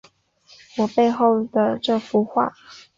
[0.77, 2.55] 我背后的这幅画